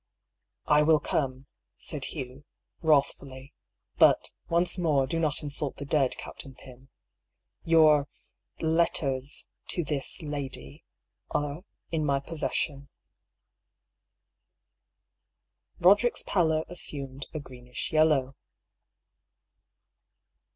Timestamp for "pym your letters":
6.55-9.45